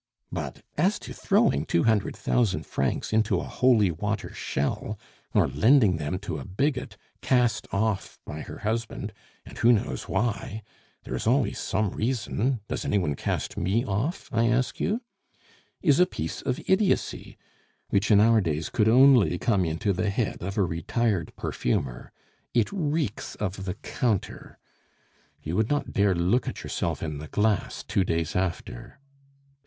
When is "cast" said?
7.21-7.67, 13.13-13.57